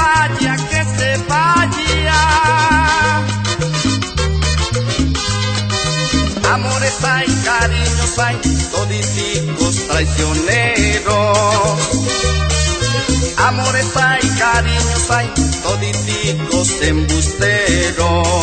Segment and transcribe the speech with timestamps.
[0.00, 2.20] vaya, que se vaya.
[6.52, 8.36] Amores hay, cariños hay,
[8.72, 11.78] toditicos traicioneros.
[13.48, 15.28] Amores hay, cariños hay,
[15.62, 18.40] toditicos embusteros.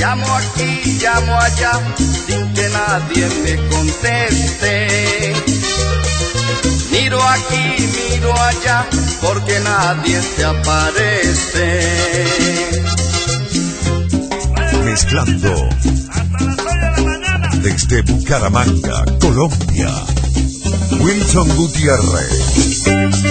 [0.00, 1.72] Llamo aquí, llamo allá,
[2.26, 5.34] sin que nadie me conteste.
[6.90, 8.86] Miro aquí, miro allá,
[9.20, 11.66] porque nadie se aparece.
[14.86, 15.68] Mezclando
[17.60, 19.90] desde Bucaramanga, Colombia.
[20.98, 23.29] Wilson Gutiérrez.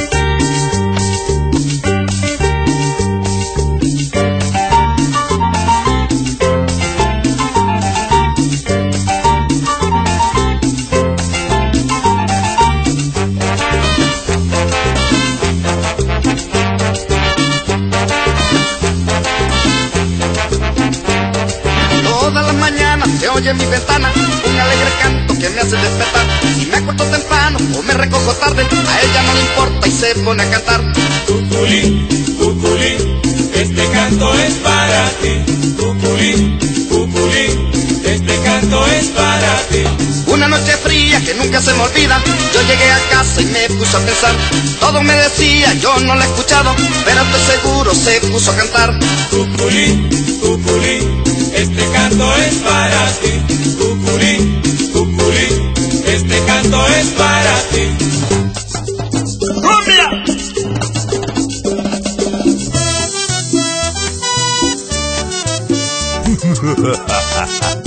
[23.39, 24.11] Oye en mi ventana
[24.45, 26.25] un alegre canto que me hace despertar.
[26.59, 30.15] Si me acuesto temprano o me recojo tarde, a ella no le importa y se
[30.15, 30.81] pone a cantar.
[31.25, 33.21] Cuculín, cuculín,
[33.53, 35.33] este canto es para ti.
[35.77, 36.59] Cuculín,
[36.89, 37.71] cuculín,
[38.03, 39.83] este canto es para ti.
[40.27, 42.21] Una noche fría que nunca se me olvida,
[42.53, 44.35] yo llegué a casa y me puse a pensar.
[44.81, 46.75] Todo me decía, yo no lo he escuchado,
[47.05, 48.99] pero estoy seguro se puso a cantar.
[49.29, 50.09] Cuculín,
[50.41, 52.78] cuculín, este canto es para ti.
[66.61, 67.78] 呵呵哈哈哈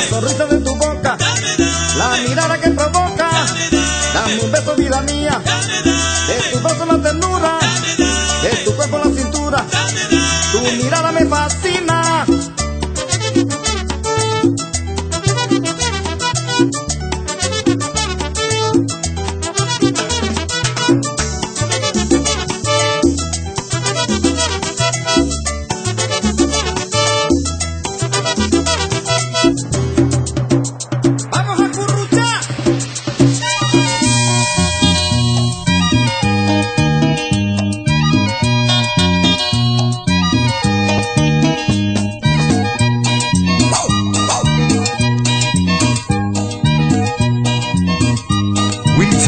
[0.00, 1.14] La sonrisa de tu boca,
[1.98, 3.28] la mirada que provoca,
[4.14, 7.58] dame un beso, vida mía, de tu beso la ternura,
[8.42, 9.66] de tu cuerpo la cintura,
[10.52, 11.69] tu mirada me fascina.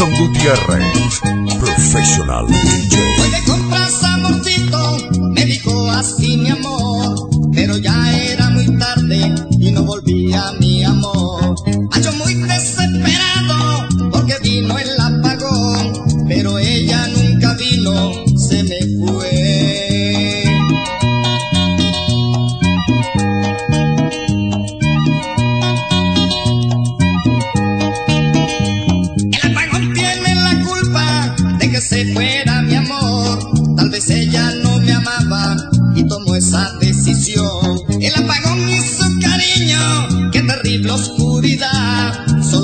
[0.02, 1.20] Wilson Gutiérrez.
[1.60, 3.11] Professional DJ.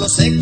[0.08, 0.38] você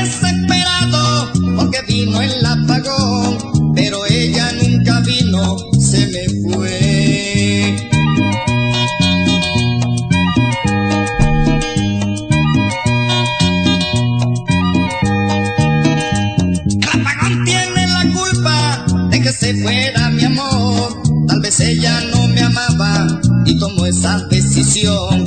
[0.00, 7.76] desesperado porque vino el apagón, pero ella nunca vino, se me fue.
[16.80, 22.28] El apagón tiene la culpa de que se fuera mi amor, tal vez ella no
[22.28, 25.25] me amaba y tomó esa decisión.